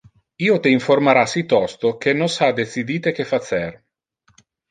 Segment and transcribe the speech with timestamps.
[0.43, 3.71] Io te informara si tosto que nos ha decidite que facer.